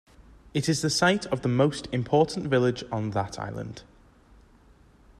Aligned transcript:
It 0.55 0.67
is 0.67 0.81
the 0.81 0.89
site 0.89 1.27
of 1.27 1.45
most 1.45 1.87
important 1.91 2.47
village 2.47 2.83
on 2.91 3.11
that 3.11 3.37
island. 3.37 3.83